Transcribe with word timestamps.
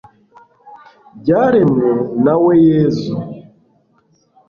byaremwe 1.19 1.87
nawe 2.23 2.53
yezu 2.67 3.15